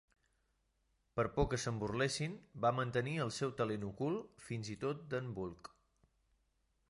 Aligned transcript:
Per 1.19 1.25
por 1.35 1.45
que 1.51 1.59
se'n 1.63 1.75
burlessin, 1.83 2.39
va 2.63 2.71
mantenir 2.79 3.13
el 3.27 3.33
seu 3.39 3.53
talent 3.61 3.87
ocult, 3.89 4.25
fins 4.49 4.71
i 4.77 4.79
tot 4.85 5.03
d'en 5.15 5.29
Bulk. 5.41 5.69